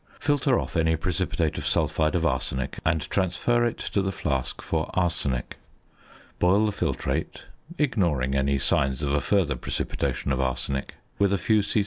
Filter 0.19 0.57
off 0.59 0.75
any 0.75 0.95
precipitate 0.95 1.59
of 1.59 1.67
sulphide 1.67 2.15
of 2.15 2.25
arsenic, 2.25 2.79
and 2.83 3.07
transfer 3.11 3.63
it 3.63 3.77
to 3.77 4.01
the 4.01 4.11
flask 4.11 4.59
for 4.59 4.89
"arsenic." 4.95 5.57
Boil 6.39 6.65
the 6.65 6.71
filtrate 6.71 7.43
(ignoring 7.77 8.33
any 8.33 8.57
signs 8.57 9.03
of 9.03 9.13
a 9.13 9.21
further 9.21 9.55
precipitation 9.55 10.31
of 10.31 10.41
arsenic) 10.41 10.95
with 11.19 11.31
a 11.31 11.37
few 11.37 11.61
c.c. 11.61 11.79